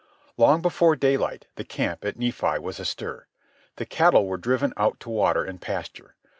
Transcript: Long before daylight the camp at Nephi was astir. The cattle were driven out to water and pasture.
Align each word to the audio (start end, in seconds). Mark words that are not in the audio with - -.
Long 0.35 0.63
before 0.63 0.95
daylight 0.95 1.45
the 1.57 1.63
camp 1.63 2.03
at 2.05 2.17
Nephi 2.17 2.57
was 2.57 2.79
astir. 2.79 3.27
The 3.75 3.85
cattle 3.85 4.25
were 4.25 4.37
driven 4.37 4.73
out 4.75 4.99
to 5.01 5.11
water 5.11 5.43
and 5.43 5.61
pasture. 5.61 6.15